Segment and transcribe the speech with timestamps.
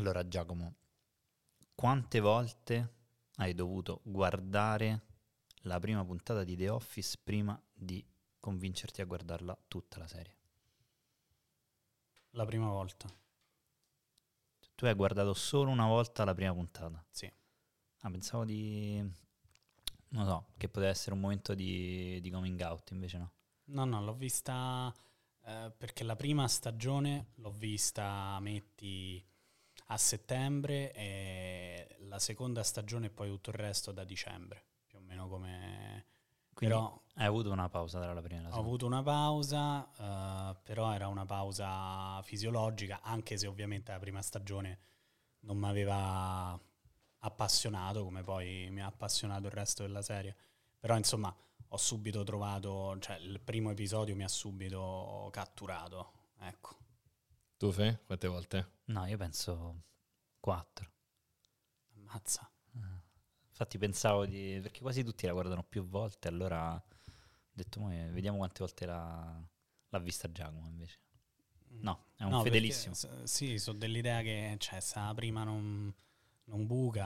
[0.00, 0.76] Allora, Giacomo,
[1.74, 2.94] quante volte
[3.34, 5.02] hai dovuto guardare
[5.64, 8.02] la prima puntata di The Office prima di
[8.40, 10.36] convincerti a guardarla tutta la serie?
[12.30, 13.14] La prima volta,
[14.74, 17.04] Tu hai guardato solo una volta la prima puntata.
[17.10, 17.30] sì.
[17.98, 19.06] Ah, pensavo di...
[20.12, 23.32] Non so, che poteva essere un momento di, di coming out, invece no.
[23.64, 24.90] No, no, l'ho vista
[25.44, 29.22] eh, perché la prima stagione l'ho vista, metti,
[29.92, 35.00] a settembre e la seconda stagione e poi tutto il resto da dicembre, più o
[35.00, 36.06] meno come...
[36.52, 38.68] Quindi però hai avuto una pausa tra la prima e la ho seconda.
[38.68, 44.78] avuto una pausa, eh, però era una pausa fisiologica, anche se ovviamente la prima stagione
[45.40, 46.58] non mi aveva
[47.22, 50.36] appassionato come poi mi ha appassionato il resto della serie.
[50.78, 51.34] Però insomma
[51.72, 56.76] ho subito trovato, cioè il primo episodio mi ha subito catturato, ecco.
[57.60, 58.00] Tu, Fe?
[58.06, 58.66] Quante volte?
[58.88, 59.84] No, io penso
[60.38, 60.92] quattro.
[61.96, 62.50] Ammazza.
[63.50, 64.58] Infatti pensavo di...
[64.62, 66.82] perché quasi tutti la guardano più volte, allora ho
[67.52, 69.42] detto, "Mo, eh, vediamo quante volte l'ha,
[69.88, 70.98] l'ha vista Giacomo invece.
[71.82, 72.94] No, è un No, perché, fedelissimo.
[72.94, 75.92] s- sì, sono dell'idea che cioè, se la prima non,
[76.44, 77.02] non buca,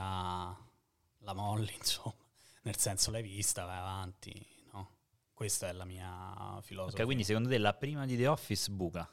[1.19, 2.15] la molli, insomma.
[2.63, 4.33] Nel senso l'hai vista, vai avanti,
[4.73, 4.97] no?
[5.33, 6.99] Questa è la mia filosofia.
[6.99, 9.09] Ok, quindi secondo te la prima di The Office buca?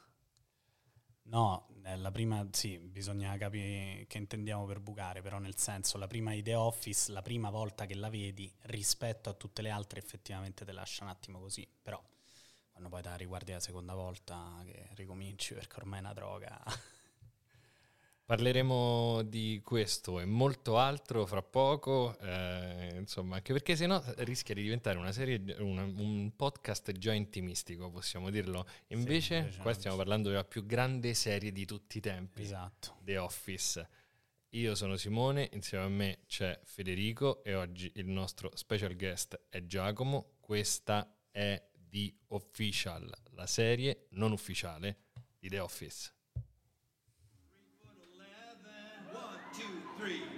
[1.25, 6.07] No, eh, la prima, sì, bisogna capire che intendiamo per bucare, però nel senso la
[6.07, 10.65] prima The Office, la prima volta che la vedi rispetto a tutte le altre effettivamente
[10.65, 12.01] te lascia un attimo così, però
[12.71, 16.61] quando poi te la riguardi la seconda volta che ricominci perché ormai è una droga.
[18.25, 24.61] Parleremo di questo e molto altro fra poco, eh, insomma, anche perché sennò rischia di
[24.61, 28.65] diventare una serie, una- un podcast già intimistico, possiamo dirlo.
[28.87, 30.03] Invece, invece qua stiamo sì.
[30.03, 32.95] parlando della più grande serie di tutti i tempi, esatto.
[33.01, 33.89] The Office.
[34.51, 39.65] Io sono Simone, insieme a me c'è Federico e oggi il nostro special guest è
[39.65, 40.35] Giacomo.
[40.39, 45.07] Questa è The Official, la serie non ufficiale
[45.39, 46.13] di The Office.
[50.03, 50.33] Bye.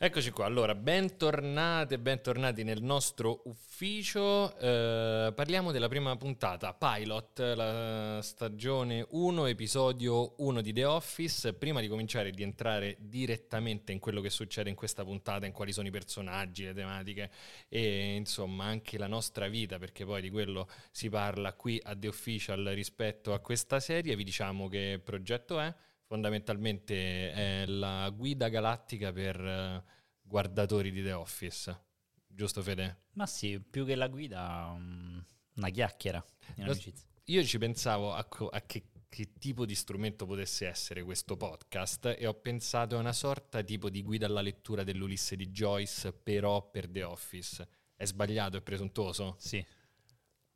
[0.00, 4.56] Eccoci qua, allora, bentornate, bentornati nel nostro ufficio.
[4.56, 11.52] Eh, parliamo della prima puntata, Pilot, la stagione 1, episodio 1 di The Office.
[11.54, 15.72] Prima di cominciare di entrare direttamente in quello che succede in questa puntata, in quali
[15.72, 17.32] sono i personaggi, le tematiche
[17.68, 22.06] e insomma anche la nostra vita, perché poi di quello si parla qui a The
[22.06, 25.74] Official rispetto a questa serie, vi diciamo che progetto è
[26.08, 29.84] fondamentalmente è la guida galattica per eh,
[30.22, 31.84] guardatori di The Office.
[32.26, 33.02] Giusto Fede?
[33.12, 35.22] Ma sì, più che la guida, um,
[35.56, 36.24] una chiacchiera
[36.56, 36.76] Lo-.
[37.24, 42.14] Io ci pensavo a, co- a che, che tipo di strumento potesse essere questo podcast
[42.18, 46.70] e ho pensato a una sorta tipo di guida alla lettura dell'Ulisse di Joyce, però
[46.70, 47.68] per The Office.
[47.94, 49.36] È sbagliato, è presuntuoso?
[49.38, 49.62] Sì,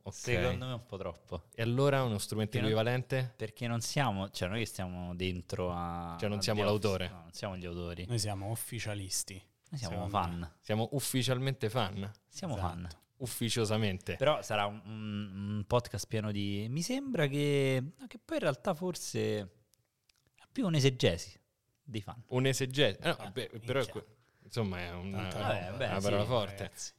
[0.04, 0.14] Ok.
[0.14, 1.44] secondo me un po' troppo.
[1.54, 3.32] E allora uno strumento non- equivalente?
[3.36, 6.16] Perché non siamo, cioè noi che stiamo dentro a...
[6.18, 7.08] Cioè non a siamo The Office, l'autore.
[7.08, 8.06] no, non siamo gli autori.
[8.06, 9.34] Noi siamo ufficialisti.
[9.70, 10.54] Noi siamo fan.
[10.60, 12.10] Siamo ufficialmente fan?
[12.28, 12.68] Siamo Esatto.
[12.68, 12.88] fan.
[13.18, 14.16] Ufficiosamente.
[14.16, 16.66] Però sarà un, un- podcast pieno di...
[16.68, 19.48] Mi sembra che, che poi in realtà forse è
[20.50, 21.38] più un'esegesi
[21.84, 22.20] dei fan.
[22.28, 22.98] Un esegese.
[22.98, 23.92] eh, no, Ah, beh, però è minchia.
[23.92, 24.06] que-
[24.42, 26.56] insomma è una, Tanta Vabbè, roba, beh, una sì, parola forte.
[26.64, 26.92] ragazzi.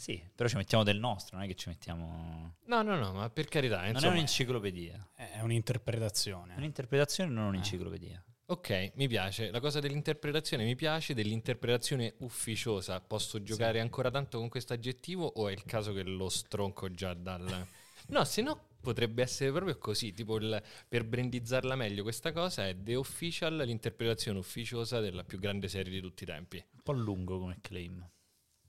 [0.00, 2.54] Sì, però ci mettiamo del nostro, non è che ci mettiamo...
[2.64, 4.12] No, no, no, ma per carità, Non è insomma.
[4.12, 5.10] un'enciclopedia.
[5.14, 6.54] È un'interpretazione.
[6.56, 7.48] Un'interpretazione, non Eh.
[7.48, 8.24] un'enciclopedia.
[8.46, 9.50] Ok, mi piace.
[9.50, 12.98] La cosa dell'interpretazione mi piace, dell'interpretazione ufficiosa.
[13.02, 17.12] Posso giocare ancora tanto con questo aggettivo o è il caso che lo stronco già
[17.12, 17.66] dal...
[18.08, 22.74] No, se no potrebbe essere proprio così, tipo il- per brandizzarla meglio questa cosa è
[22.74, 26.56] The Official, l'interpretazione ufficiosa della più grande serie di tutti i tempi.
[26.56, 28.02] Un po' lungo come claim.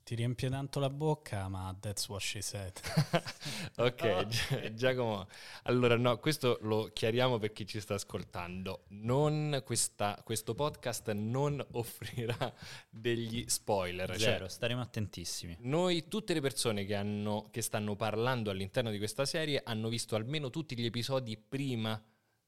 [0.04, 2.72] Ti riempie tanto la bocca, ma that's what she said.
[3.76, 5.26] Ok, Gi- Giacomo,
[5.64, 8.84] allora no, questo lo chiariamo per chi ci sta ascoltando.
[8.88, 12.52] Non questa- questo podcast non offrirà
[12.90, 14.08] degli spoiler.
[14.10, 15.56] cioè Zero, staremo attentissimi.
[15.60, 20.16] noi, tutte le persone che, hanno- che stanno parlando all'interno di questa serie hanno visto
[20.16, 22.00] almeno tutti gli episodi prima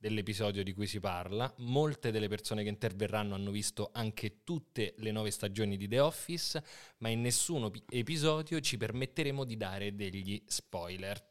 [0.04, 1.50] dell'episodio di cui si parla.
[1.58, 6.62] Molte delle persone che interverranno hanno visto anche tutte le nove stagioni di The Office,
[6.98, 11.26] ma in nessun episodio ci permetteremo di dare degli spoiler.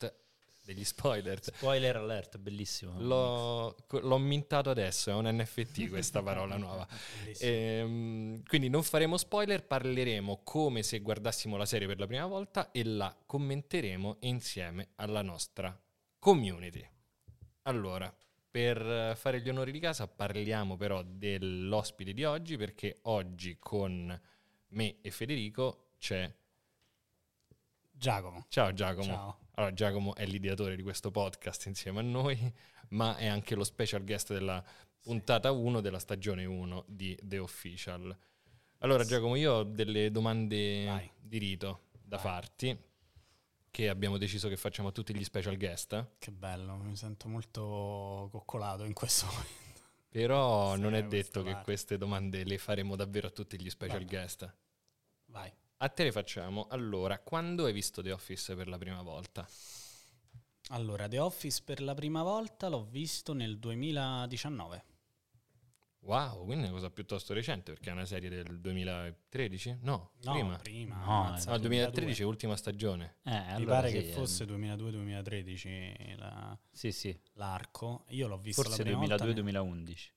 [0.63, 1.43] degli spoiler.
[1.43, 2.99] Spoiler alert, bellissimo.
[2.99, 6.87] L'ho, l'ho mintato adesso, è un NFT questa parola nuova.
[7.41, 12.71] Ehm, quindi non faremo spoiler, parleremo come se guardassimo la serie per la prima volta
[12.71, 15.79] e la commenteremo insieme alla nostra
[16.17, 16.89] community.
[17.65, 18.11] Allora,
[18.53, 24.21] per fare gli onori di casa parliamo però dell'ospite di oggi perché oggi con
[24.67, 26.31] me e Federico c'è...
[27.91, 28.45] Giacomo.
[28.49, 29.05] Ciao Giacomo.
[29.05, 29.39] Ciao.
[29.55, 32.37] Allora, Giacomo è l'ideatore di questo podcast insieme a noi,
[32.89, 34.63] ma è anche lo special guest della
[35.01, 38.15] puntata 1 della stagione 1 di The Official.
[38.79, 41.11] Allora, Giacomo, io ho delle domande Vai.
[41.19, 42.25] di rito da Vai.
[42.25, 42.77] farti,
[43.73, 48.29] che abbiamo deciso che facciamo a tutti gli special guest, Che bello, mi sento molto
[48.31, 49.81] coccolato in questo momento.
[50.09, 51.63] però Sì, non è detto che parte.
[51.63, 54.11] queste domande le faremo davvero a tutti gli special Vabbè.
[54.11, 54.53] guest.
[55.25, 55.51] Vai.
[55.77, 56.67] A te le facciamo.
[56.69, 59.47] Allora, quando hai visto The Office per la prima volta?
[60.69, 64.83] Allora, The Office per la prima volta l'ho visto nel 2019.
[66.05, 69.77] Wow, quindi è una cosa piuttosto recente perché è una serie del 2013?
[69.83, 70.57] No, No, prima.
[70.57, 70.95] prima.
[70.97, 72.25] No, No, il 2013 è 2002.
[72.25, 73.15] ultima stagione.
[73.23, 77.17] Eh, Mi allora pare sì, che eh, fosse 2002-2013 la- Sì, sì.
[77.35, 78.03] l'arco.
[78.09, 80.11] Io l'ho visto Forse la prima volta nel- 2002-2011.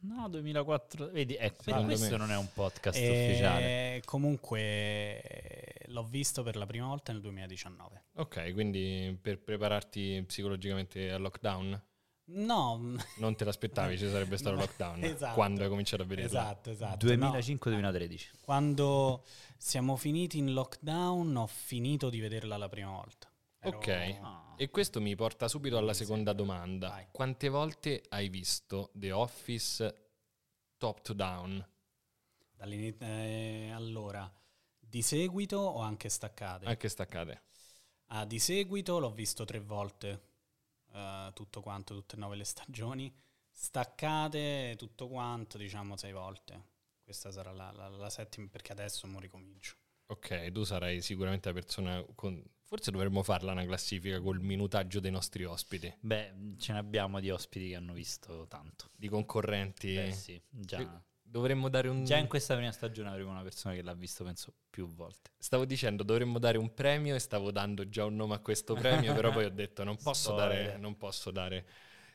[0.00, 1.08] No, 2004.
[1.10, 2.16] Vedi, eh, questo me.
[2.16, 4.02] non è un podcast E ufficiale.
[4.04, 8.04] Comunque eh, l'ho visto per la prima volta nel 2019.
[8.14, 11.82] Ok, quindi per prepararti psicologicamente al lockdown?
[12.30, 15.34] No, Non te l'aspettavi, ci sarebbe stato il lockdown esatto.
[15.34, 16.40] quando hai cominciato a vederla.
[16.40, 17.16] esatto, esatto.
[17.16, 18.30] No, 2005-2013.
[18.42, 19.24] quando
[19.56, 23.30] siamo finiti in lockdown ho finito di vederla la prima volta.
[23.60, 23.88] Ero- Ok.
[24.22, 24.54] Ah.
[24.56, 26.36] E questo mi porta subito alla Sì, seconda sì.
[26.36, 26.88] domanda.
[26.88, 27.06] Vai.
[27.10, 30.08] Quante volte hai visto The Office
[30.76, 31.66] top to down?
[32.60, 34.30] eh, allora,
[34.78, 36.66] di seguito o anche staccate?
[36.66, 37.42] Anche staccate.
[38.08, 40.27] Ah, di seguito l'ho visto tre volte,
[40.92, 43.12] eh, tutto quanto, tutte e nove le stagioni.
[43.50, 46.76] Staccate, tutto quanto, diciamo sei volte.
[47.02, 49.74] Questa sarà la, la- la settima, perché adesso mo ricomincio.
[50.10, 52.42] Ok, tu sarai sicuramente la persona con...
[52.64, 57.30] Forse dovremmo farla una classifica col minutaggio dei nostri ospiti, Beh, ce ne abbiamo di
[57.30, 58.90] ospiti che hanno visto tanto.
[58.94, 59.94] di concorrenti.
[59.94, 61.02] Beh, sì, già.
[61.30, 62.04] Dovremmo dare un...
[62.04, 65.30] Già in questa prima stagione avremo una persona che l'ha visto, penso, più volte.
[65.38, 69.12] Stavo dicendo dovremmo dare un premio e stavo dando già un nome a questo premio,
[69.14, 70.64] però poi ho detto non posso Spoiler.
[70.66, 71.66] dare, non posso dare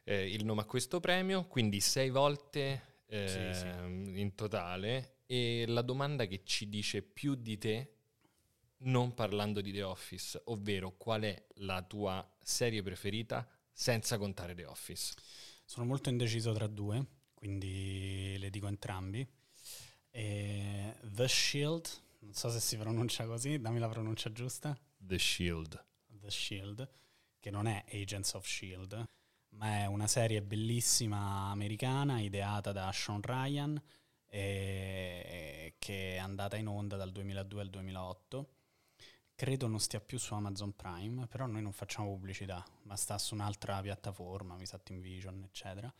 [0.03, 4.19] eh, il nome a questo premio, quindi sei volte eh, Sì, sì.
[4.19, 7.89] in totale e la domanda che ci dice più di te,
[8.85, 14.65] non parlando di The Office, ovvero qual è la tua serie preferita senza contare The
[14.65, 15.13] Office?
[15.65, 17.05] Sono molto indeciso tra due,
[17.43, 19.27] quindi le dico entrambi.
[20.11, 24.79] E The Shield, non so se si pronuncia così, dammi la pronuncia giusta.
[24.97, 25.85] The Shield.
[26.07, 26.89] The Shield,
[27.41, 29.05] che non è Agents of Shield,
[29.49, 33.83] ma è una serie bellissima americana ideata da Sean Ryan
[34.25, 38.53] che è andata in onda dal 2002 al 2008.
[39.35, 43.33] Credo non stia più su Amazon Prime, però noi non facciamo pubblicità, ma sta su
[43.33, 45.93] un'altra piattaforma, mi sa Vision, eccetera.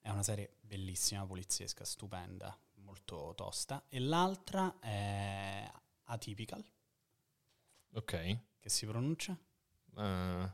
[0.00, 3.84] È una serie bellissima, poliziesca, stupenda, molto tosta.
[3.88, 5.70] E l'altra è
[6.04, 6.64] Atypical,
[7.94, 8.38] Ok.
[8.58, 9.36] che si pronuncia?
[9.94, 10.48] Uh,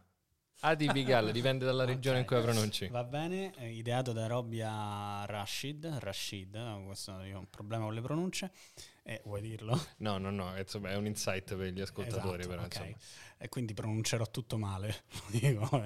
[0.62, 2.27] Adipical, dipende dalla regione in Ok.
[2.27, 2.91] cui la pronunci.
[2.91, 7.94] Va bene, eh, ideato da Robia Rashid, Rashid, eh, questo io ho un problema con
[7.94, 8.53] le pronunce,
[9.03, 9.79] eh, vuoi dirlo?
[9.99, 12.65] No, no, no, insomma, è un insight per gli ascoltatori, Esatto, però, ok.
[12.65, 12.99] insomma.
[13.39, 15.82] E quindi pronuncerò tutto male, lo dico,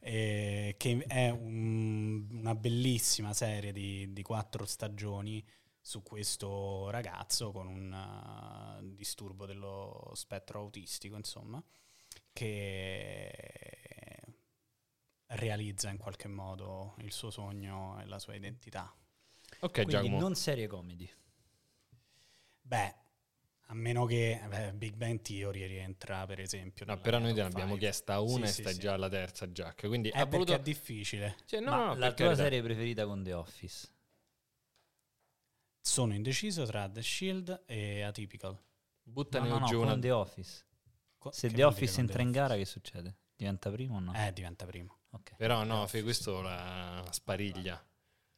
[0.00, 5.44] eh, che è un- una bellissima serie di, di quattro stagioni
[5.80, 11.62] su questo ragazzo con un uh, disturbo dello spettro autistico, insomma,
[12.32, 13.81] che
[15.36, 18.94] realizza in qualche modo il suo sogno e la sua identità.
[19.60, 20.18] Ok, Quindi Giacomo.
[20.18, 21.08] non serie comedy.
[22.60, 22.94] Beh,
[23.66, 26.84] a meno che beh, Big Bang Theory rientra, per esempio.
[26.86, 28.80] No, però noi te ne abbiamo chiesta una Sì, e sì, stai sì.
[28.80, 29.86] già alla terza, Jack.
[29.86, 30.52] Quindi È ha perché voluto...
[30.54, 31.36] è difficile.
[31.44, 33.88] Cioè, no, Ma no, la tua serie preferita con The Office?
[35.80, 38.56] Sono indeciso tra The Shield e Atypical.
[39.02, 39.98] Buttane no, no, no, giù con una...
[39.98, 40.64] The Office.
[41.18, 43.16] Co- Se The Office entra in gara, che succede?
[43.36, 44.14] Diventa primo o no?
[44.14, 44.98] Eh, diventa primo.
[45.12, 45.36] Ok.
[45.36, 47.82] Però no, Fe, questo la spariglia.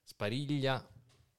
[0.02, 0.86] Spariglia,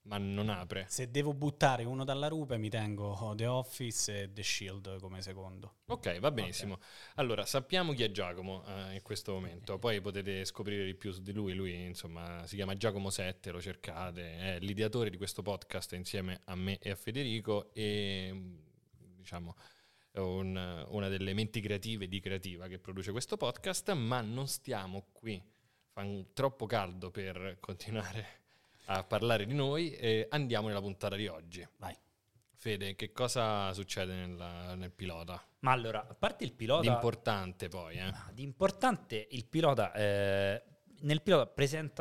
[0.04, 0.86] ma non apre.
[0.88, 5.78] Se devo buttare uno dalla rupe, mi tengo The Office e The Shield come secondo.
[5.88, 6.80] Ok, va benissimo.
[7.16, 11.22] Allora, sappiamo chi è Giacomo eh, in questo momento, poi potete scoprire di più su
[11.22, 11.54] di lui.
[11.54, 16.56] Lui, insomma, si chiama Giacomo Sette, lo cercate, è l'ideatore di questo podcast insieme a
[16.56, 18.62] me e a Federico e,
[19.18, 19.56] diciamo,
[20.18, 25.42] un- una delle menti creative di Creativa che produce questo podcast, ma non stiamo qui,
[25.92, 28.26] fa un- troppo caldo per continuare
[28.86, 31.68] a parlare di noi e andiamo nella puntata di oggi.
[31.78, 31.96] Vai.
[32.58, 35.44] Fede, che cosa succede nella- nel pilota?
[35.60, 36.82] Ma allora, a parte il pilota...
[36.82, 38.12] Di importante poi, eh?
[38.34, 39.94] Di importante il pilota.
[39.94, 40.64] eh,
[41.02, 41.92] nel pilota presen-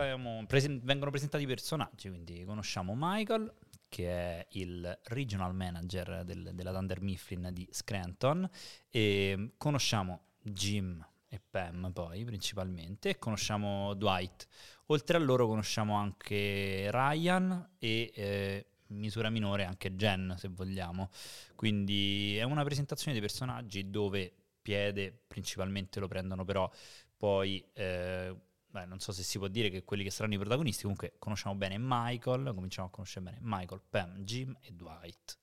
[0.82, 3.52] vengono presentati i personaggi, quindi conosciamo Michael,
[3.94, 8.48] che è il regional manager del- della Thunder Mifflin di Scranton,
[8.90, 14.48] e conosciamo Jim e Pam poi principalmente, e conosciamo Dwight.
[14.86, 21.10] Oltre a loro conosciamo anche Ryan e eh, misura minore anche Jen, se vogliamo.
[21.54, 26.68] Quindi è una presentazione dei personaggi dove piede principalmente lo prendono però
[27.16, 28.34] poi eh,
[28.74, 31.54] beh, non so se si può dire che quelli che saranno i protagonisti comunque conosciamo
[31.54, 35.38] bene Michael cominciamo a conoscere bene Michael, Pam, Jim e Dwight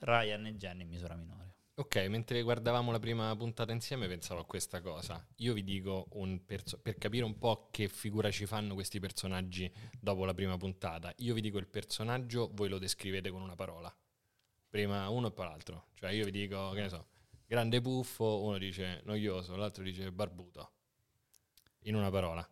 [0.00, 4.44] Ryan e Jen in misura minore Ok, mentre guardavamo la prima puntata insieme pensavo a
[4.44, 5.26] questa cosa.
[5.38, 6.06] Io vi dico
[6.46, 11.12] perso- per capire un po' che figura ci fanno questi personaggi dopo la prima puntata.
[11.16, 13.92] Io vi dico il personaggio, voi lo descrivete con una parola.
[14.68, 15.88] Prima uno e poi l'altro.
[15.94, 17.08] Cioè io vi dico, che ne so,
[17.44, 20.73] grande puffo, uno dice noioso, l'altro dice barbuto.
[21.86, 22.46] In una parola.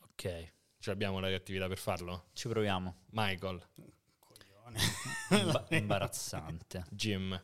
[0.00, 2.26] ok, Ce l'abbiamo la creatività per farlo?
[2.34, 3.66] ci proviamo Michael,
[4.18, 4.78] Coglione.
[5.30, 7.42] Imba- imbarazzante Jim,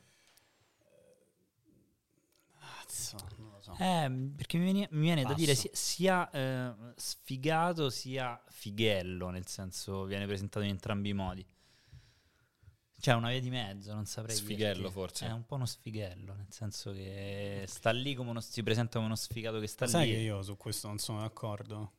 [2.59, 3.73] Cazzo, non lo so.
[3.79, 9.47] Eh, perché mi viene, mi viene da dire sia, sia, eh, sfigato sia fighello, nel
[9.47, 11.47] senso viene presentato in entrambi i modi.
[13.01, 14.93] C'è una via di mezzo, non saprei Sfighello, dirti.
[14.93, 15.27] forse.
[15.27, 19.07] È un po' uno sfighello, nel senso che sta lì come uno, si presenta come
[19.07, 20.13] uno sfigato che sta Sai lì.
[20.13, 21.93] che io su questo non sono d'accordo?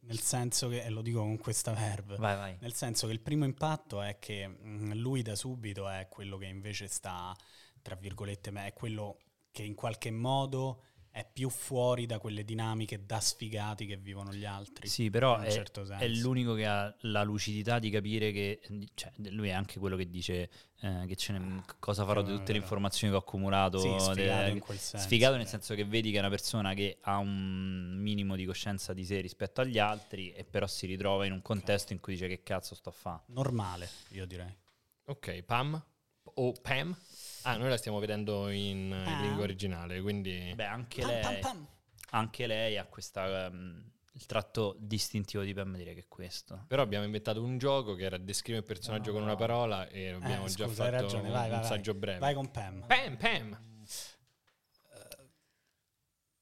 [0.00, 2.56] Nel senso che, e lo dico con questa verve, Vai, vai.
[2.60, 6.46] nel senso che il primo impatto è che mm, lui da subito è quello che
[6.46, 7.32] invece sta,
[7.80, 9.18] tra virgolette, ma è quello
[9.52, 10.82] che in qualche modo
[11.12, 14.88] è più fuori da quelle dinamiche da sfigati che vivono gli altri.
[14.88, 18.60] Sì, però in è, certo è l'unico che ha la lucidità di capire che,
[18.94, 20.50] cioè, lui è anche quello che dice
[20.80, 23.78] eh, che ce ne- cosa farò di tutte le informazioni che ho accumulato.
[23.78, 25.06] Sì, de- sfigato in quel senso.
[25.06, 28.94] Sfigato nel senso che vedi che è una persona che ha un minimo di coscienza
[28.94, 32.26] di sé rispetto agli altri e però si ritrova in un contesto in cui dice
[32.26, 33.22] che cazzo sto a fare.
[33.26, 34.56] Normale, io direi.
[35.04, 35.84] ok, Pam
[36.22, 36.96] o Pam.
[37.44, 39.20] Ah, noi la stiamo vedendo in, in Pam.
[39.22, 40.52] lingua originale, quindi...
[40.54, 41.66] Beh, anche Pam, lei, pam, pam.
[42.10, 46.64] anche lei ha questa, ehm, il tratto distintivo di Pam direi che è questo.
[46.68, 49.26] Però abbiamo inventato un gioco che era descrivere il personaggio No, con no.
[49.28, 52.18] una parola e abbiamo Eh, già scusa, fatto ragione, un, vai, vai, un saggio breve.
[52.18, 52.84] Vai con Pam.
[52.86, 53.58] Pam, Pam.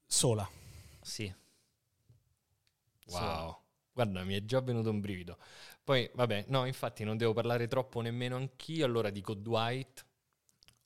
[0.05, 0.47] Sola.
[1.01, 1.33] Sì.
[3.07, 3.57] Wow.
[3.93, 5.37] Guarda, mi è già venuto un brivido.
[5.83, 10.05] Poi, vabbè, no, infatti non devo parlare troppo nemmeno anch'io, allora dico Dwight,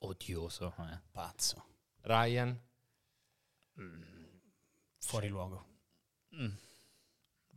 [0.05, 0.73] Odioso.
[0.79, 0.99] eh.
[1.11, 1.65] Pazzo.
[2.01, 2.59] Ryan,
[4.99, 5.65] Fuori luogo.
[6.35, 6.49] Mm.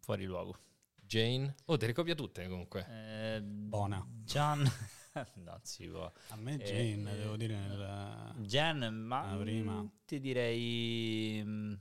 [0.01, 0.59] Fuori luogo.
[0.95, 1.55] Jane.
[1.67, 2.87] Oh, te le copia tutte comunque.
[2.89, 4.05] Eh, Buona.
[4.25, 4.61] Gian.
[5.37, 6.11] no, si può.
[6.29, 8.35] A me Eh, Jane, eh, devo dire, nel...
[8.47, 9.81] Jen, ma La prima.
[9.81, 11.43] mm, ti direi.
[11.45, 11.73] mm,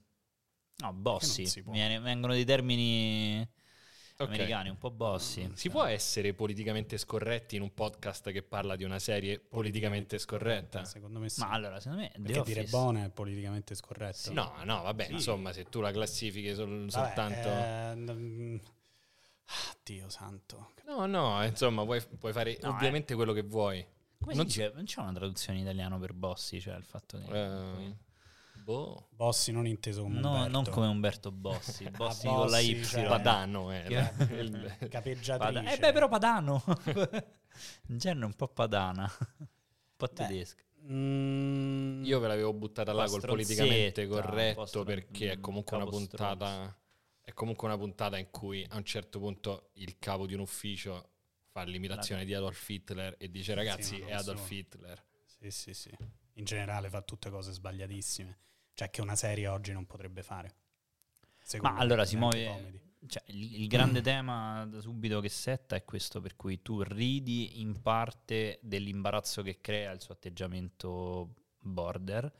[0.77, 1.41] No, bossy.
[1.43, 1.73] non si può?
[1.73, 3.45] Viene- vengono dei termini
[4.19, 4.29] Ok.
[4.29, 5.47] americani, un po' bossy.
[5.53, 10.83] Si può essere politicamente scorretti in un podcast che parla di una serie politicamente scorretta?
[10.85, 11.41] Secondo me sì.
[11.41, 12.11] Ma allora, secondo me.
[12.15, 14.33] The Perché dire Office- buona è politicamente scorretto.
[14.33, 15.11] No, no, vabbè, Sì.
[15.13, 17.47] insomma, se tu la classifichi sol- Vabbè, soltanto...
[17.47, 18.55] eh, mm,
[19.45, 20.71] ah, Dio santo.
[20.87, 23.85] No, no, insomma, puoi, puoi fare No, ovviamente quello che vuoi.
[24.19, 24.71] Come non si dice?
[24.73, 27.25] Non c'è una traduzione in italiano per bossy, cioè il fatto che.
[27.29, 27.95] Eh,
[28.67, 29.07] boh.
[29.11, 30.51] Bossi non inteso come No, Umberto.
[30.51, 32.83] non come Umberto Bossi, Bossi con la Bossi, Y.
[32.83, 34.09] cioè- Padano era.
[34.09, 35.37] Che- Il- Capeggiatrice.
[35.37, 36.63] Pada- Eh beh, però padano.
[37.87, 39.03] Gen è un po' padana.
[39.39, 39.47] Un
[39.95, 40.63] po' Beh, tedesca.
[40.89, 46.77] Mm, Io ve l'avevo buttata là col politicamente corretto stron- perché è comunque una puntata
[47.21, 51.09] è comunque una puntata in cui a un certo punto il capo di un ufficio
[51.49, 54.49] fa l'imitazione di Adolf Hitler e dice ragazzi non è Adolf.
[54.49, 55.03] Hitler.
[55.25, 55.91] Sì, sì, sì.
[56.35, 58.37] In generale fa tutte cose sbagliatissime.
[58.77, 60.53] Cioè che una serie oggi non potrebbe fare.
[61.61, 62.45] Ma me, allora si muove.
[62.45, 62.79] comedy.
[63.07, 67.59] Cioè, il, il grande tema da subito che setta è questo, per cui tu ridi
[67.59, 72.31] in parte dell'imbarazzo che crea il suo atteggiamento border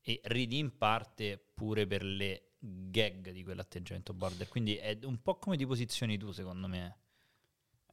[0.00, 4.48] e ridi in parte pure per le gag di quell'atteggiamento border.
[4.48, 6.96] Quindi è un po' come ti posizioni tu, secondo me.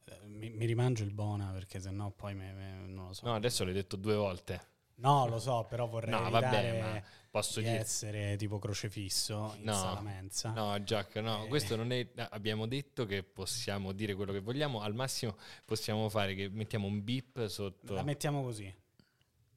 [0.04, 3.26] Eh, Mi, mi rimangio il Bona perché sennò poi me- me- non lo so.
[3.26, 4.70] No, adesso l'hai detto due volte.
[5.02, 9.64] No, lo so, però vorrei No, vabbè, ma posso di dire essere tipo crocefisso in
[9.64, 10.52] No, sala mensa.
[10.52, 11.48] No, Jack, no, Eh.
[11.48, 12.06] questo non è.
[12.30, 14.80] Abbiamo detto che possiamo dire quello che vogliamo.
[14.80, 17.94] Al massimo possiamo fare che mettiamo un beep sotto.
[17.94, 18.72] La mettiamo così.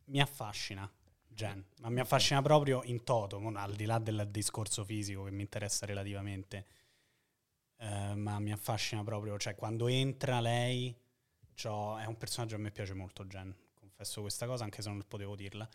[0.05, 0.89] Mi affascina.
[1.27, 5.41] Jen, ma mi affascina proprio in toto, al di là del discorso fisico che mi
[5.41, 6.65] interessa relativamente,
[7.77, 10.95] eh, ma mi affascina proprio, cioè quando entra lei,
[11.61, 13.53] c'ho- è un personaggio che a me piace molto Jen,
[13.95, 15.67] confesso questa cosa anche se non potevo dirla,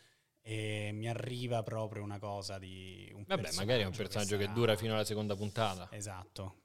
[0.43, 4.55] e mi arriva proprio una cosa di un Vabbè, magari è un personaggio che sarà-
[4.55, 5.89] dura fino alla seconda puntata.
[5.91, 6.63] Esatto,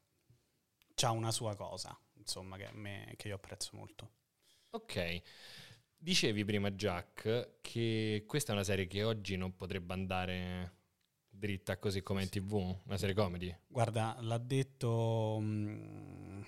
[0.93, 4.11] c'ha una sua cosa, insomma, che, me, che io apprezzo molto.
[4.71, 5.21] Ok.
[5.97, 10.73] Dicevi prima, Jack, che questa è una serie che oggi non potrebbe andare
[11.29, 12.53] dritta così come in tv,
[12.85, 13.55] una serie comedy.
[13.65, 16.41] Guarda, l'ha detto mm,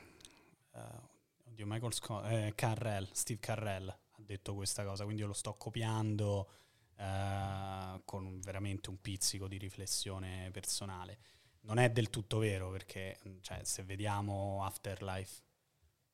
[0.74, 1.02] eh,
[1.46, 6.50] oddio, Michael Scott, eh, Carrell, Steve Carrell detto questa cosa, quindi io lo sto copiando
[6.98, 11.20] eh, con veramente un pizzico di riflessione personale.
[11.62, 15.42] Non è del tutto vero perché mm, cioè, se vediamo Afterlife,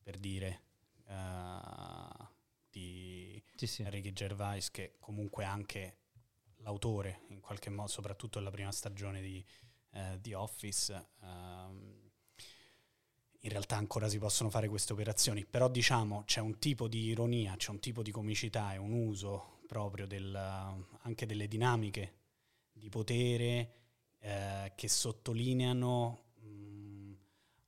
[0.01, 0.61] per dire,
[1.07, 2.27] eh,
[2.69, 3.89] di Sì, sì.
[3.89, 5.97] Ricky Gervais, che comunque anche
[6.57, 9.43] l'autore, in qualche modo, soprattutto nella prima stagione di
[9.91, 12.02] eh, The Office, ehm,
[13.43, 17.55] in realtà ancora si possono fare queste operazioni, però diciamo c'è un tipo di ironia,
[17.57, 20.33] c'è un tipo di comicità e un uso proprio del,
[21.01, 22.13] anche delle dinamiche
[22.71, 23.73] di potere
[24.19, 27.11] eh, che sottolineano mh,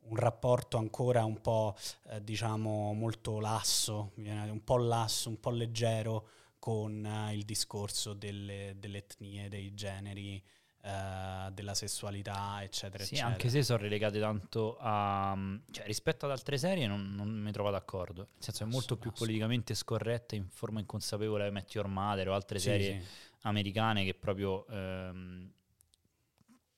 [0.08, 1.76] un rapporto ancora un po'
[2.10, 8.76] eh, diciamo molto lasso, un po' lasso, un po' leggero con eh, il discorso delle,
[8.78, 10.42] delle etnie, dei generi,
[10.86, 13.34] eh, della sessualità, eccetera, Sì, eccetera.
[13.34, 15.36] anche se sono relegate tanto a...
[15.72, 18.28] cioè rispetto ad altre serie non, non mi trovo d'accordo.
[18.34, 22.60] Nel senso è molto più politicamente scorretta in forma inconsapevole Met Your Mother o altre
[22.60, 23.08] Sì, serie sì.
[23.42, 25.52] americane che proprio ehm,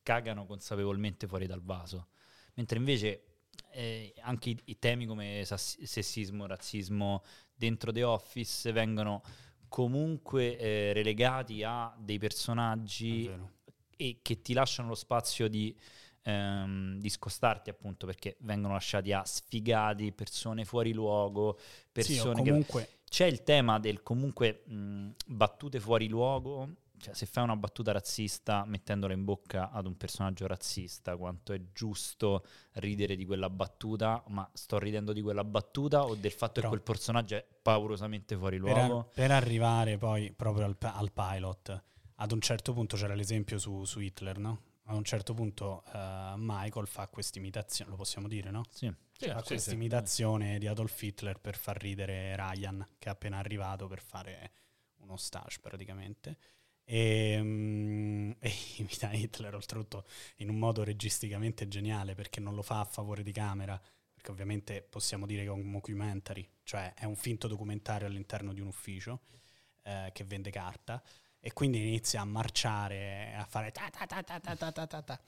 [0.03, 2.07] cagano consapevolmente fuori dal vaso.
[2.53, 3.23] Mentre invece
[3.71, 7.23] eh, anche i, i temi come sessismo, razzismo
[7.53, 9.21] dentro The Office vengono
[9.67, 13.29] comunque eh, relegati a dei personaggi.
[13.97, 15.75] E che ti lasciano lo spazio di,
[16.23, 22.49] ehm, di scostarti appunto perché vengono lasciati a sfigati, persone fuori luogo, Sì, persone che...
[22.49, 26.69] comunque C'è il tema del comunque mh, battute fuori luogo,
[26.99, 31.61] cioè se fai una battuta razzista mettendola in bocca ad un personaggio razzista, quanto è
[31.71, 32.43] giusto
[32.73, 36.75] ridere di quella battuta, ma sto ridendo di quella battuta o del fatto Però- che
[36.75, 39.09] quel personaggio è paurosamente fuori per, luogo?
[39.13, 41.83] per arrivare poi proprio al, al pilot,
[42.19, 44.61] ad un certo punto c'era l'esempio su, su Hitler, no?
[44.89, 48.63] A un certo punto eh, Michael fa questa imitazione, lo possiamo dire, no?
[48.69, 48.91] Sì.
[49.11, 49.75] Sì, fa sì, questa sì.
[49.75, 54.51] imitazione di Adolf Hitler per far ridere Ryan, che è appena arrivato per fare
[54.97, 56.37] uno stage praticamente.
[56.83, 60.05] E, mm, e imita Hitler oltretutto
[60.37, 63.79] in un modo registicamente geniale perché non lo fa a favore di camera,
[64.13, 68.61] perché ovviamente possiamo dire che è un mockumentary, cioè è un finto documentario all'interno di
[68.61, 69.21] un ufficio
[69.83, 71.03] eh, che vende carta
[71.39, 75.01] e quindi inizia a marciare, a fare ta ta ta ta ta ta ta ta
[75.01, 75.19] ta,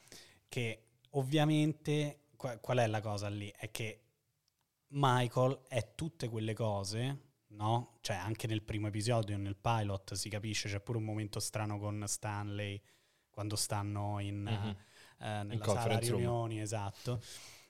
[0.47, 3.51] che ovviamente qua- qual è la cosa lì?
[3.55, 4.03] È che
[4.91, 7.97] Michael è tutte quelle cose, no?
[8.01, 12.03] Cioè anche nel primo episodio, nel pilot si capisce, c'è pure un momento strano con
[12.07, 12.81] Stanley
[13.29, 14.75] quando stanno in, Mhm.
[15.25, 16.21] eh, nella sala conference room.
[16.21, 17.21] riunioni, esatto.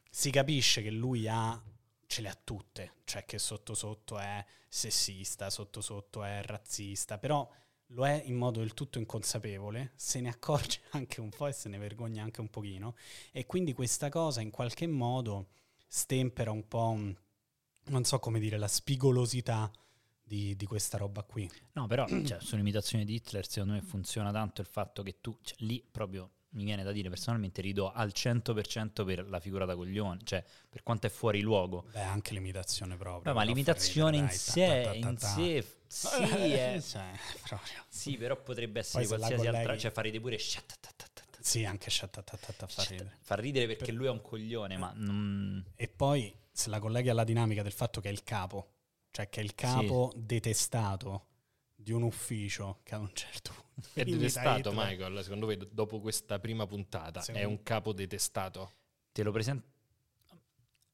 [0.10, 1.62] Si capisce che lui ha
[2.08, 7.48] ce le ha tutte, cioè che sotto sotto è sessista, sotto sotto è razzista, però
[7.94, 11.70] lo è in modo del tutto inconsapevole, se ne accorge anche un po' e se
[11.70, 12.96] ne vergogna anche un pochino
[13.32, 15.50] e quindi questa cosa in qualche modo
[15.88, 16.98] stempera un po',
[17.86, 19.72] non so come dire, la spigolosità
[20.22, 21.50] di, di questa roba qui.
[21.74, 25.56] No, però cioè, sull'imitazione di Hitler secondo me funziona tanto il fatto che tu cioè,
[25.60, 30.22] lì proprio mi viene da dire personalmente ridò al 100% per la figura da coglione,
[30.24, 31.86] cioè per quanto è fuori luogo.
[31.92, 33.32] Beh, anche l'imitazione proprio.
[33.32, 39.18] Beh, ma l'imitazione in sé, in sé, sì, è- Cioè, sì, però potrebbe essere Poi
[39.18, 40.38] qualsiasi altra, colleghi- cioè fa ridere pure.
[41.42, 43.18] Sì, anche shatatata fa ridere.
[43.22, 45.66] fa ridere perché Per- lui è un coglione, ma non...
[45.76, 48.74] E poi se la colleghi alla dinamica del fatto che è il capo,
[49.12, 51.26] cioè che è il capo detestato
[51.74, 54.72] di un ufficio che a un certo punto È detestato.
[54.74, 58.74] Michael, secondo voi, dopo questa prima puntata, è Secondo- un capo detestato?
[59.12, 59.68] te lo presento.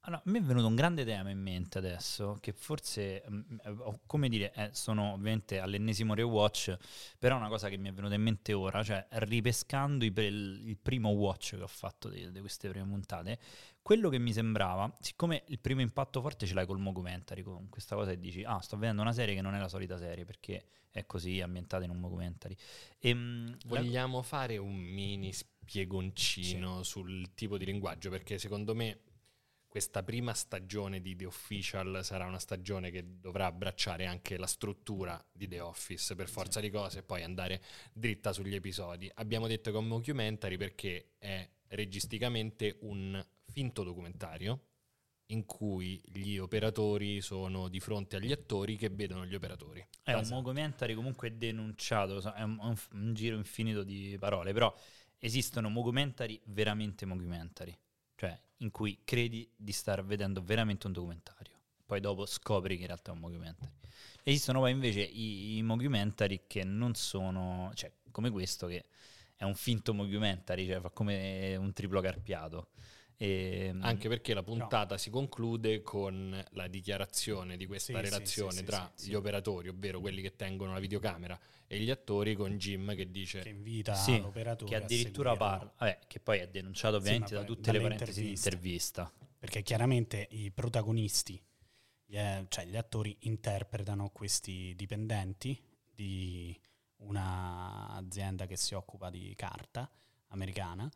[0.07, 3.41] Allora, a me è venuto un grande tema in mente adesso, che forse, mm,
[3.79, 6.77] ho- come dire, eh, sono ovviamente all'ennesimo rewatch,
[7.17, 10.77] però è una cosa che mi è venuta in mente ora, cioè ripescando pre- il
[10.79, 13.39] primo watch che ho fatto di, di queste prime puntate,
[13.81, 17.95] quello che mi sembrava, siccome il primo impatto forte ce l'hai col mockumentary, con questa
[17.95, 20.65] cosa e dici, ah, sto vedendo una serie che non è la solita serie, perché
[20.91, 22.55] è così ambientata in un mockumentary.
[22.99, 28.99] E, mm, la- Vogliamo fare un mini spiegoncino sul tipo di linguaggio, perché secondo me
[29.75, 35.21] questa prima stagione di The Official sarà una stagione che dovrà abbracciare anche la struttura
[35.33, 37.61] di The Office per forza di cose e poi andare
[37.91, 39.11] dritta sugli episodi.
[39.15, 44.61] Abbiamo detto che è un mockumentary perché è registicamente un finto documentario
[45.31, 49.85] in cui gli operatori sono di fronte agli attori che vedono gli operatori.
[50.01, 54.73] È un mockumentary comunque denunciato, è un, un, un giro infinito di parole, però
[55.19, 57.77] esistono mockumentary veramente mockumentary
[58.15, 61.53] cioè in cui credi di star vedendo veramente un documentario.
[61.85, 63.71] Poi dopo scopri che in realtà è un mockumentary.
[64.23, 68.85] Esistono poi invece i, i mockumentary che non sono, cioè come questo che
[69.35, 72.69] è un finto mockumentary, cioè fa come un triplo carpiato.
[73.17, 74.99] E, ehm, Anche perché la puntata no.
[74.99, 79.99] si conclude con la dichiarazione di questa sì, relazione sì, sì, tra gli operatori, ovvero
[79.99, 84.69] quelli che tengono la videocamera, e gli attori con Jim che dice che invita l'operatore
[84.69, 89.11] che addirittura parla, vabbè, che poi è denunciato ovviamente da tutte le parentesi di intervista.
[89.37, 91.41] Perché chiaramente i protagonisti,
[92.07, 95.59] cioè gli attori interpretano questi dipendenti
[95.93, 96.57] di
[96.97, 99.89] un'azienda che si occupa di carta
[100.29, 100.89] americana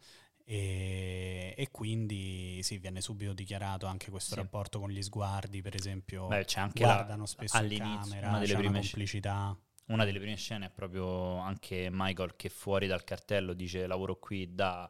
[0.52, 4.42] e, e, quindi sì, viene subito dichiarato anche questo sì.
[4.42, 8.40] rapporto con gli sguardi, per esempio, Beh, c'è anche guardano la, spesso in camera, una
[8.40, 9.56] delle prime una complicità.
[9.86, 14.56] Una delle prime scene è proprio anche Michael che fuori dal cartello dice lavoro qui
[14.56, 14.90] da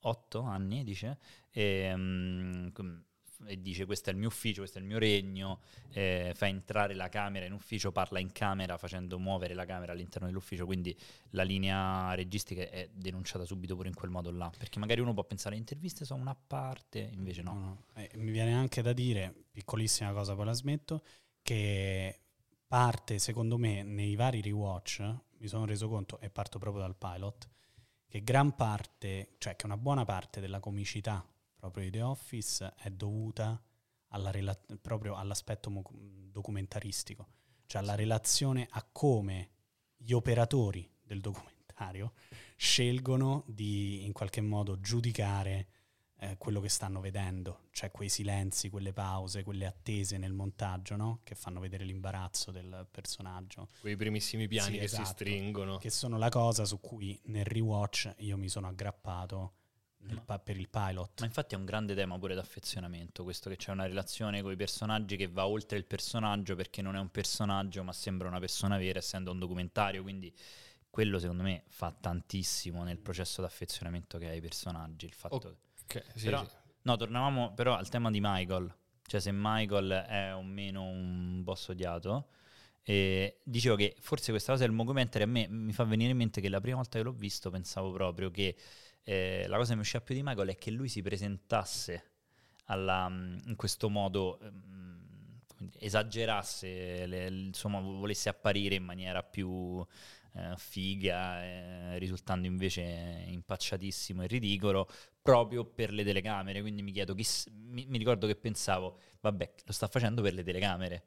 [0.00, 1.18] otto anni, dice,
[1.52, 2.72] e, um,
[3.46, 5.60] e dice questo è il mio ufficio, questo è il mio regno,
[5.92, 10.26] eh, fa entrare la camera in ufficio, parla in camera facendo muovere la camera all'interno
[10.26, 10.96] dell'ufficio, quindi
[11.30, 15.24] la linea registica è denunciata subito pure in quel modo là, perché magari uno può
[15.24, 17.52] pensare le interviste sono una parte, invece no.
[17.52, 17.82] no, no.
[17.94, 21.02] Eh, mi viene anche da dire, piccolissima cosa poi la smetto,
[21.42, 22.20] che
[22.66, 25.00] parte secondo me nei vari rewatch,
[25.38, 27.48] mi sono reso conto e parto proprio dal pilot,
[28.08, 31.24] che gran parte, cioè che una buona parte della comicità
[31.58, 33.60] proprio di The Office è dovuta
[34.08, 37.26] alla rela- proprio all'aspetto mo- documentaristico,
[37.66, 39.50] cioè alla relazione a come
[39.96, 42.12] gli operatori del documentario
[42.56, 45.68] scelgono di in qualche modo giudicare
[46.20, 51.20] eh, quello che stanno vedendo, cioè quei silenzi, quelle pause, quelle attese nel montaggio, no?
[51.22, 53.68] che fanno vedere l'imbarazzo del personaggio.
[53.80, 55.78] Quei primissimi piani sì, che esatto, si stringono.
[55.78, 59.54] Che sono la cosa su cui nel rewatch io mi sono aggrappato
[60.24, 61.20] pa- per il pilot.
[61.20, 64.56] Ma infatti è un grande tema pure d'affezionamento, questo che c'è una relazione con i
[64.56, 68.78] personaggi che va oltre il personaggio perché non è un personaggio ma sembra una persona
[68.78, 70.34] vera essendo un documentario, quindi
[70.90, 75.36] quello secondo me fa tantissimo nel processo d'affezionamento che ha i personaggi, il fatto
[75.84, 76.50] okay, sì, però, sì.
[76.82, 78.74] No, tornavamo però al tema di Michael,
[79.06, 82.28] cioè se Michael è o meno un boss odiato.
[82.82, 86.40] E dicevo che forse questa cosa del documentary a me mi fa venire in mente
[86.40, 88.56] che la prima volta che l'ho visto pensavo proprio che
[89.08, 92.10] eh, la cosa che mi usciva più di Michael è che lui si presentasse
[92.66, 95.40] alla, mm, in questo modo, um,
[95.78, 99.82] esagerasse, le, insomma, volesse apparire in maniera più
[100.34, 102.82] eh, figa, eh, risultando invece
[103.28, 104.86] impacciatissimo e ridicolo,
[105.22, 106.60] proprio per le telecamere.
[106.60, 110.42] Quindi mi chiedo, chi, mi, mi ricordo che pensavo, vabbè, lo sta facendo per le
[110.42, 111.04] telecamere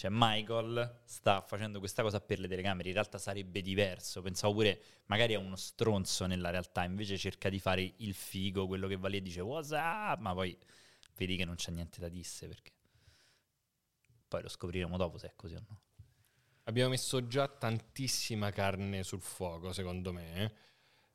[0.00, 4.80] cioè Michael sta facendo questa cosa per le telecamere, in realtà sarebbe diverso, pensavo pure
[5.08, 9.08] magari è uno stronzo nella realtà, invece cerca di fare il figo, quello che va
[9.08, 10.56] lì e dice what's up, ma poi
[11.16, 12.72] vedi che non c'è niente da disse perché
[14.26, 15.80] poi lo scopriremo dopo se è così o no.
[16.62, 20.54] Abbiamo messo già tantissima carne sul fuoco, secondo me.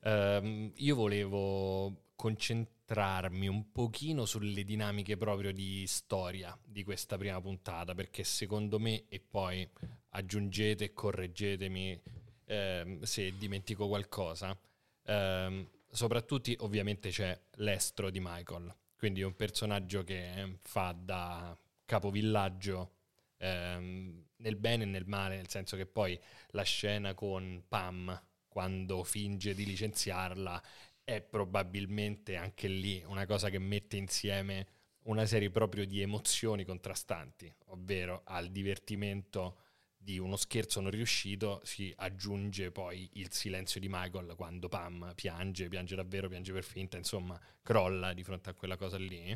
[0.02, 7.42] Uh, io volevo concentrarmi concentrarmi un pochino sulle dinamiche proprio di storia di questa prima
[7.42, 9.68] puntata, perché secondo me, e poi
[10.10, 12.02] aggiungete e correggetemi
[12.46, 14.58] eh, se dimentico qualcosa,
[15.04, 22.92] eh, soprattutto ovviamente c'è l'estro di Michael, quindi un personaggio che fa da capovillaggio
[23.38, 26.20] ehm, nel bene e nel male, nel senso che poi
[26.50, 30.62] la scena con Pam quando finge di licenziarla
[31.06, 34.68] è probabilmente anche lì una cosa che mette insieme
[35.04, 39.60] una serie proprio di emozioni contrastanti, ovvero al divertimento
[39.96, 45.68] di uno scherzo non riuscito si aggiunge poi il silenzio di Michael quando Pam piange,
[45.68, 49.36] piange davvero, piange per finta, insomma crolla di fronte a quella cosa lì.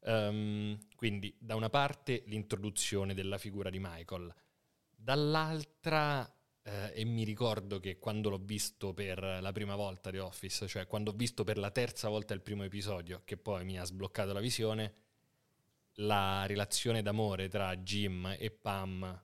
[0.00, 4.32] Um, quindi da una parte l'introduzione della figura di Michael,
[4.94, 6.28] dall'altra
[6.68, 10.86] eh, e mi ricordo che quando l'ho visto per la prima volta The Office, cioè
[10.86, 14.32] quando ho visto per la terza volta il primo episodio, che poi mi ha sbloccato
[14.32, 14.94] la visione,
[15.94, 19.22] la relazione d'amore tra Jim e Pam,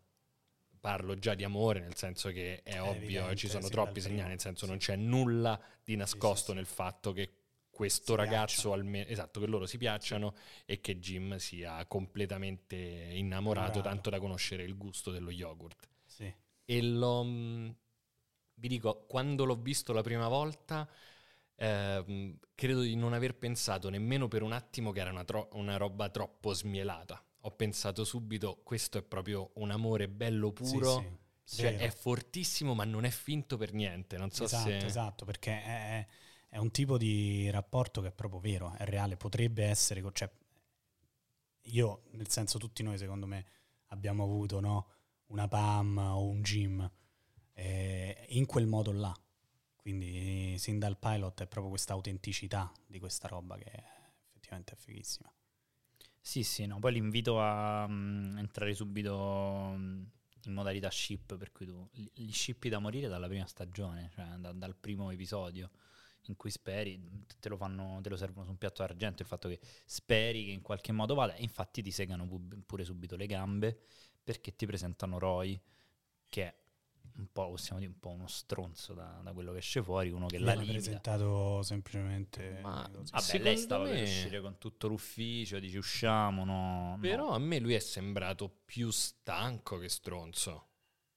[0.80, 4.30] parlo già di amore, nel senso che è, è ovvio, evidente, ci sono troppi segnali,
[4.30, 4.70] nel senso sì.
[4.70, 7.38] non c'è nulla di nascosto sì, sì, nel fatto che
[7.70, 13.18] questo Si ragazzo almeno esatto che loro si piacciono e che Jim sia completamente innamorato
[13.18, 13.80] Innamorato.
[13.80, 15.88] tanto da conoscere il gusto dello yogurt.
[16.64, 17.74] E l'ho mh,
[18.54, 20.88] vi dico quando l'ho visto la prima volta
[21.56, 25.76] ehm, credo di non aver pensato nemmeno per un attimo che era una, tro- una
[25.76, 27.22] roba troppo smielata.
[27.46, 30.96] Ho pensato subito questo è proprio un amore bello puro
[31.44, 34.86] Sì, sì, cioè, è fortissimo ma non è finto per niente non so esatto, se
[34.86, 36.06] esatto, perché è,
[36.48, 40.30] è un tipo di rapporto che è proprio vero, è reale, potrebbe essere, cioè,
[41.68, 43.44] io, nel senso tutti noi secondo me
[43.88, 44.88] abbiamo avuto no,
[45.26, 46.90] una PAM o un gym
[47.54, 49.14] eh, in quel modo là,
[49.76, 53.70] quindi sin dal pilot è proprio questa autenticità di questa roba che
[54.28, 55.32] effettivamente è fighissima.
[56.20, 56.78] Sì, sì, no.
[56.78, 60.02] Poi l'invito a mm, entrare subito mm,
[60.46, 64.52] in modalità ship, per cui tu li, shippi da morire dalla prima stagione, cioè da-
[64.52, 65.70] dal primo episodio
[66.28, 66.98] in cui speri,
[67.38, 70.50] te lo, fanno, te lo servono su un piatto d'argento, il fatto che speri che
[70.52, 73.80] in qualche modo vada, e infatti ti segano pu- pure subito le gambe,
[74.24, 75.60] perché ti presentano Roy,
[76.28, 76.54] che è
[77.16, 80.26] un po', possiamo dire, un po' uno stronzo da, da quello che esce fuori, uno
[80.26, 80.72] che limita.
[80.72, 82.90] presentato semplicemente Ma-.
[82.90, 86.98] Vabbè, Secondo lei stava per me- uscire con tutto l'ufficio, dice usciamo, no.
[87.00, 87.34] però no.
[87.34, 90.68] a me lui è sembrato più stanco che stronzo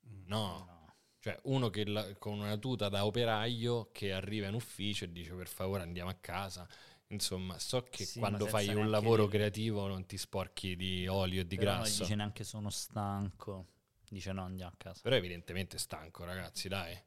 [0.08, 0.24] Mm.
[0.28, 0.76] no No.
[1.20, 5.34] Cioè, uno che la- con una tuta da operaio che arriva in ufficio e dice
[5.34, 6.66] per favore andiamo a casa.
[7.10, 9.32] Insomma, so che Sì, quando fai un lavoro dirgli.
[9.38, 12.04] creativo non ti sporchi di olio e di Però non grasso.
[12.04, 13.68] dice neanche sono stanco.
[14.10, 15.00] Dice no, andiamo a casa.
[15.04, 16.98] Però evidentemente stanco, ragazzi, dai.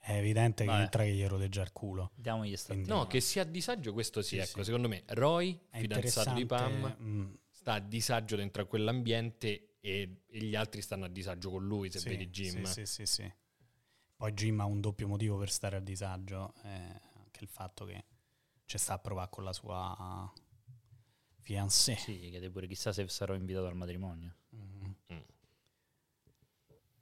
[0.00, 0.82] È evidente che Vabbè.
[0.82, 2.10] entra che gli rodeggia il culo.
[2.14, 4.36] Diamogli Quindi- No, che sia a disagio, questo sì.
[4.36, 4.64] Sì, ecco, sì.
[4.64, 10.22] secondo me Roy, È fidanzato di Pam, mm, sta a disagio dentro a quell'ambiente e,
[10.26, 12.64] e gli altri stanno a disagio con lui, se sì, vedi Jim.
[12.64, 13.32] Sì, sì, sì, sì.
[14.16, 18.04] Poi Jim ha un doppio motivo per stare a disagio, eh, anche il fatto che
[18.68, 20.30] ci sta a provare con la sua
[21.40, 21.96] fiancée.
[21.96, 24.34] Sì, chiede pure chissà se sarò invitato al matrimonio.
[24.50, 24.94] Mhm.
[25.14, 25.18] Mm.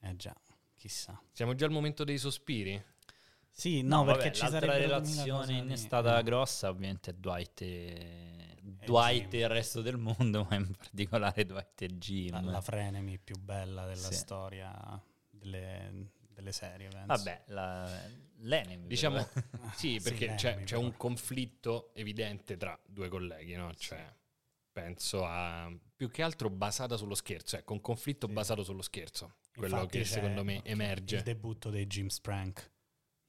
[0.02, 0.32] Eh già,
[0.76, 1.20] chissà.
[1.32, 2.80] Siamo già al momento dei sospiri?
[3.50, 6.22] Sì, no, perché vabbè, ci l'altra relazione innestata dire.
[6.22, 9.40] grossa ovviamente è Dwight e, Dwight Jim.
[9.40, 12.30] e il resto del mondo, ma in particolare Dwight e Jim.
[12.32, 14.14] La, la frenemy più bella della Sì.
[14.14, 17.06] storia delle, delle serie, penso.
[17.06, 18.00] Vabbè, la,
[18.40, 18.86] l'enemy.
[18.88, 19.70] Diciamo, però.
[19.74, 23.74] sì, Sì, perché beh, c'è, c'è un conflitto evidente tra due colleghi, no?
[23.74, 24.14] Cioè,
[24.70, 28.32] penso a più che altro basata sullo scherzo, ecco, un conflitto Sì.
[28.34, 32.70] basato sullo scherzo, quello Infatti che secondo me Il emerge, debutto dei Jim Sprank,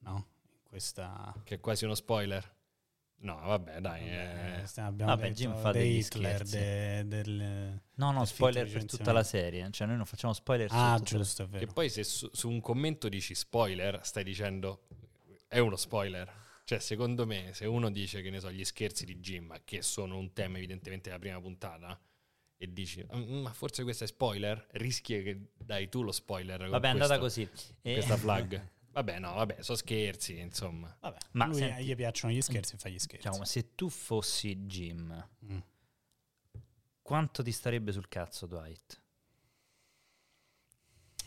[0.00, 0.26] no?
[0.42, 1.34] In questa...
[1.44, 2.56] che è quasi uno spoiler.
[3.20, 6.56] No, vabbè, dai, Vabbè, eh, stiamo- abbiamo Vabbè, detto Jim fa dei degli Hitler, scherzi.
[6.56, 7.80] de- del...
[7.94, 9.68] No, no, del spoiler per tutta la serie.
[9.72, 11.72] Cioè, noi non facciamo spoiler su Ah, la- giusto, è che vero.
[11.72, 14.86] poi se su, su un commento dici spoiler, stai dicendo
[15.48, 16.32] è uno spoiler.
[16.64, 20.16] Cioè, secondo me, se uno dice che ne so, gli scherzi di Jim, che sono
[20.16, 21.98] un tema evidentemente della prima puntata,
[22.56, 26.68] e dici, "Mm, ma forse questo è spoiler, rischi che dai tu lo spoiler.
[26.68, 27.48] Vabbè, è andata così.
[27.82, 28.68] E- Questa flag.
[28.90, 30.94] Vabbè, no, vabbè, sono scherzi, insomma.
[31.00, 33.28] Vabbè, Ma lui senti- gli piacciono gli scherzi, fa gli scherzi.
[33.28, 35.58] Diciamo, se tu fossi Jim, Mm.
[37.02, 39.02] quanto ti starebbe sul cazzo Dwight?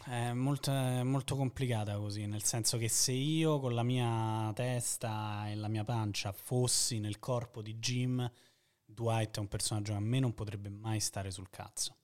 [0.04, 5.47] È molto, è molto complicata così, nel senso che se io con la mia testa
[5.47, 8.30] e la mia pancia fossi nel corpo di Jim,
[8.84, 11.95] Dwight è un personaggio che a me non potrebbe mai stare sul cazzo.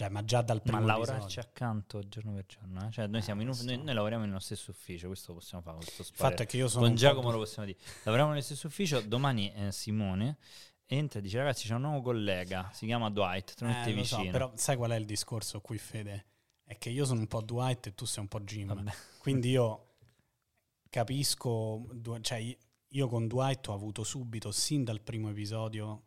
[0.00, 2.90] Cioè, ma già dal primo Ma lavorarci accanto giorno per giorno, eh?
[2.90, 3.66] cioè noi, siamo in un- so.
[3.66, 6.68] noi, noi lavoriamo nello stesso ufficio, questo possiamo fare, questo Il fatto è che io
[6.68, 7.78] sono Con po' Giacomo du- lo possiamo dire.
[8.04, 10.38] Lavoriamo nello stesso ufficio, domani eh, Simone
[10.86, 13.94] entra e dice ragazzi c'è un nuovo collega, si chiama Dwight, te lo metti Eh,
[13.94, 14.32] lo so, vicino.
[14.32, 16.24] però sai qual è il discorso qui, Fede?
[16.64, 18.68] È che io sono un po' Dwight e tu sei un po' Jim.
[18.68, 18.90] Vabbè.
[19.18, 19.96] Quindi io
[20.88, 21.86] capisco,
[22.22, 22.56] cioè
[22.92, 26.04] io con Dwight ho avuto subito, sin dal primo episodio,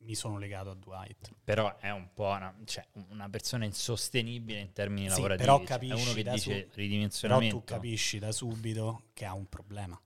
[0.00, 1.30] mi sono legato a Dwight.
[1.44, 5.44] Però è un po' una, cioè, una persona insostenibile in termini Sì, lavorativi.
[5.44, 7.56] però cioè, capisci uno che dice su- Però ridimensionamento.
[7.58, 10.00] tu capisci da subito che ha un problema.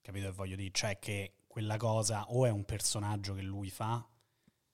[0.00, 0.70] Capito che voglio dire?
[0.72, 4.06] Cioè che quella cosa o è un personaggio che lui fa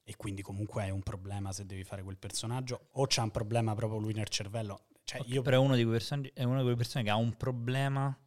[0.03, 3.75] e quindi comunque è un problema se devi fare quel personaggio o c'ha un problema
[3.75, 4.87] proprio lui nel cervello.
[5.05, 7.11] Cioè Ok, io Però è uno di quei personaggi- è una di quelle persone che
[7.11, 8.19] ha un problema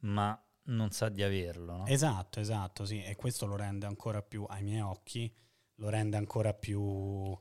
[0.00, 1.76] ma non sa di averlo.
[1.78, 1.86] No?
[1.86, 5.32] Esatto, esatto, sì, e questo lo rende ancora più, ai miei occhi,
[5.76, 7.36] lo rende ancora più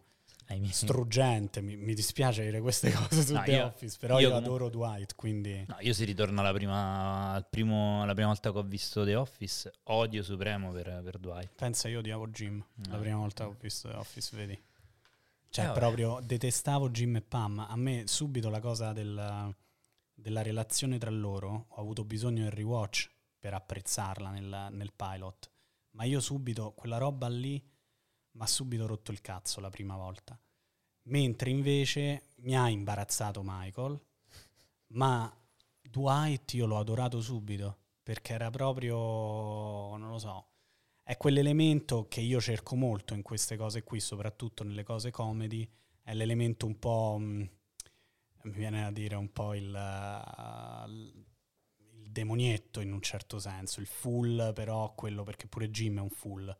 [0.47, 1.61] miei- struggente.
[1.61, 4.69] Mi, mi dispiace dire queste cose su No, The io- Office, però io io, adoro
[4.69, 5.63] Dwight, quindi...
[5.67, 9.15] No, io si ritorno alla prima, al primo, alla prima volta che ho visto The
[9.15, 11.51] Office, odio supremo per, per Dwight.
[11.55, 12.99] Pensa, io odiavo Jim la No.
[12.99, 14.59] prima volta che ho visto The Office, vedi?
[15.51, 17.59] Cioè, Eh, proprio detestavo Jim e Pam.
[17.67, 19.51] A me subito la cosa della,
[20.19, 25.51] della relazione tra loro, ho avuto bisogno del rewatch per apprezzarla nel, nel pilot,
[25.91, 27.61] ma io subito, quella roba lì
[28.31, 30.39] mi ha subito rotto il cazzo la prima volta.
[31.03, 33.99] Mentre invece mi ha imbarazzato Michael,
[34.87, 35.33] ma
[35.81, 40.47] Dwight io l'ho adorato subito perché era proprio, non lo so,
[41.03, 45.67] è quell'elemento che io cerco molto in queste cose qui, soprattutto nelle cose comedy,
[46.03, 47.43] è l'elemento un po', mm,
[48.43, 49.65] mi viene a dire un po' il,
[50.87, 56.09] il demonietto in un certo senso, il full però quello, perché pure Jim è un
[56.09, 56.57] full,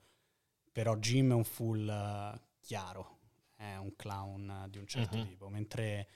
[0.71, 3.19] però Jim è un full uh, chiaro,
[3.55, 5.25] è un clown di un certo uh-huh.
[5.25, 6.07] tipo, mentre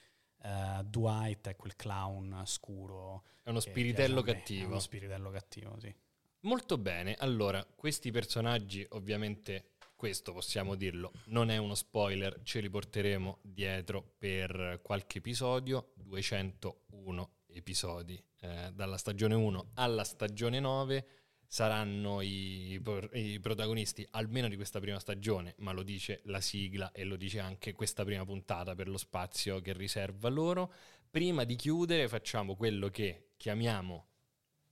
[0.42, 3.24] uh, Dwight è quel clown scuro.
[3.42, 4.64] È uno spiritello cattivo.
[4.64, 5.94] È uno spiritello cattivo, sì.
[6.40, 9.73] Molto bene, allora, questi personaggi ovviamente,
[10.04, 17.30] questo possiamo dirlo, non è uno spoiler, ce li porteremo dietro per qualche episodio, 201
[17.46, 21.06] episodi, eh, dalla stagione 1 alla stagione 9
[21.46, 22.78] saranno i,
[23.12, 27.40] i, protagonisti almeno di questa prima stagione, ma lo dice la sigla e lo dice
[27.40, 30.70] anche questa prima puntata per lo spazio che riserva loro.
[31.10, 34.08] Prima di chiudere facciamo quello che chiamiamo,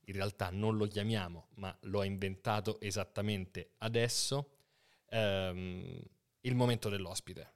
[0.05, 4.52] in realtà non lo chiamiamo, ma lo ha inventato esattamente adesso,
[5.13, 6.01] ehm,
[6.41, 7.53] il momento dell'ospite,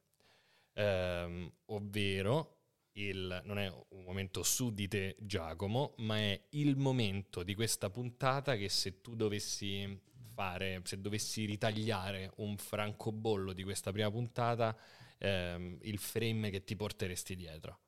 [0.74, 2.56] ehm, ovvero
[2.94, 7.90] il, non è un momento su di te Giacomo, ma è il momento di questa
[7.90, 10.00] puntata che se tu dovessi
[10.34, 14.78] fare, se dovessi ritagliare un francobollo di questa prima puntata,
[15.18, 17.80] ehm, il frame che ti porteresti dietro.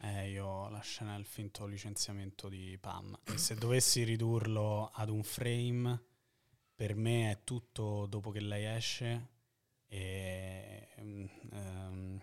[0.00, 3.18] Eh, io la scena del finto licenziamento di Pam.
[3.24, 6.02] E se dovessi ridurlo ad un frame,
[6.78, 9.30] per me è tutto dopo che lei esce
[9.88, 12.20] e um,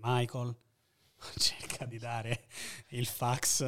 [0.00, 0.56] Michael
[1.36, 2.46] cerca di dare
[2.88, 3.66] il fax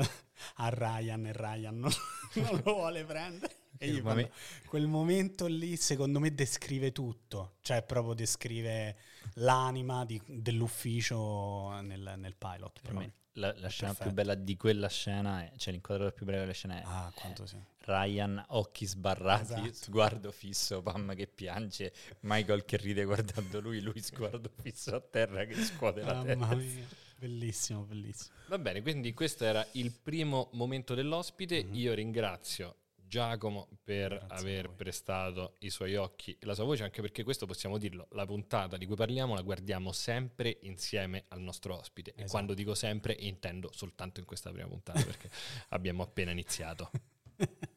[0.54, 1.92] a Ryan e Ryan non,
[2.36, 3.54] non lo vuole prendere.
[3.76, 4.30] E io quando,
[4.64, 8.96] quel momento lì secondo me descrive tutto, cioè proprio descrive
[9.34, 12.80] l'anima di, dell'ufficio nel, nel pilot.
[12.80, 14.04] Per me la, la scena perfetto.
[14.04, 17.46] più bella di quella scena, è, cioè l'inquadratura più breve della scena è ah, quanto
[17.46, 17.56] sì.
[17.80, 19.72] Ryan, occhi sbarrati, esatto.
[19.72, 25.44] sguardo fisso, Pam che piange, Michael che ride guardando lui, lui sguardo fisso a terra
[25.44, 26.54] che scuote la Mamma testa.
[26.56, 26.86] Mia.
[27.18, 28.34] Bellissimo, bellissimo.
[28.48, 31.64] Va bene, quindi questo era il primo momento dell'ospite.
[31.64, 31.74] Mm-hmm.
[31.74, 32.76] Io ringrazio
[33.16, 37.46] Giacomo per Grazie aver prestato i suoi occhi e la sua voce, anche perché questo
[37.46, 42.10] possiamo dirlo, la puntata di cui parliamo la guardiamo sempre insieme al nostro ospite.
[42.10, 42.26] Esatto.
[42.26, 45.30] E quando dico sempre intendo soltanto in questa prima puntata, perché
[45.70, 46.90] abbiamo appena iniziato.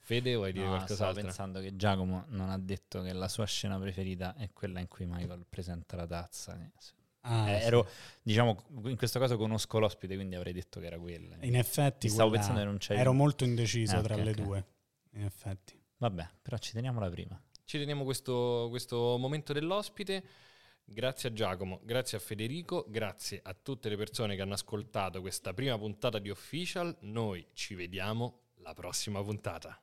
[0.00, 1.12] Fede, vuoi dire no, qualcos'altro?
[1.12, 4.88] Stavo pensando che Giacomo non ha detto che la sua scena preferita è quella in
[4.88, 6.58] cui Michael presenta la tazza.
[7.26, 7.66] Ah, eh, sì.
[7.66, 7.88] ero,
[8.22, 11.36] diciamo, in questo caso conosco l'ospite, quindi avrei detto che era quella.
[11.40, 12.96] In effetti, stavo pensando che non c'è.
[12.96, 14.44] Ero molto indeciso ah, tra okay, le okay.
[14.44, 14.66] due.
[15.12, 15.80] In effetti.
[15.96, 17.40] Vabbè, però ci teniamo la prima.
[17.64, 20.22] Ci teniamo questo, questo momento dell'ospite.
[20.86, 25.54] Grazie a Giacomo, grazie a Federico, grazie a tutte le persone che hanno ascoltato questa
[25.54, 26.94] prima puntata di Official.
[27.00, 29.80] Noi ci vediamo la prossima puntata.